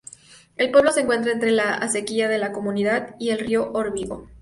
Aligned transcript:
El 0.57 0.71
pueblo 0.71 0.91
se 0.91 1.01
encuentra 1.01 1.31
entre 1.31 1.51
la 1.51 1.75
Acequia 1.75 2.27
de 2.27 2.39
la 2.39 2.51
Comunidad 2.51 3.13
y 3.19 3.29
el 3.29 3.37
río 3.37 3.71
Órbigo. 3.71 4.27